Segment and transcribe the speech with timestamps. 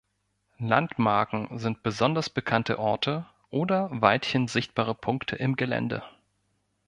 [0.57, 6.01] Landmarken sind besonders bekannte Orte oder weithin sichtbare Punkte im Gelände.